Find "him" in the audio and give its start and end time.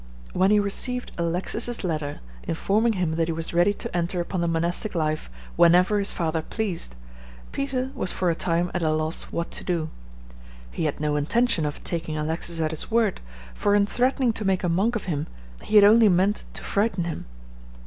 2.93-3.17, 15.05-15.27, 17.03-17.27